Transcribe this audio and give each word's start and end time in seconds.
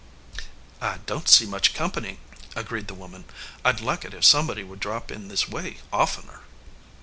"I 0.81 0.97
don 1.05 1.21
t 1.21 1.27
see 1.31 1.45
much 1.45 1.75
company," 1.75 2.17
agreed 2.55 2.87
the 2.87 2.95
woman. 2.95 3.25
"I 3.63 3.71
d 3.73 3.83
like 3.85 4.03
it 4.03 4.15
if 4.15 4.25
somebody 4.25 4.63
would 4.63 4.79
drop 4.79 5.11
in 5.11 5.27
this 5.27 5.47
way 5.47 5.77
oftener." 5.93 6.39